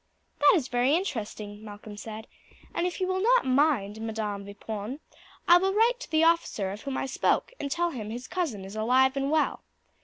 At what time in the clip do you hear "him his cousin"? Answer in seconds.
7.91-8.65